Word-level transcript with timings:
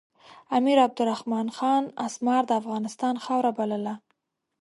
امیر 0.57 0.77
عبدالرحمن 0.87 1.47
خان 1.57 1.83
اسمار 2.07 2.41
د 2.47 2.51
افغانستان 2.61 3.15
خاوره 3.25 3.51
بلله. 3.57 3.95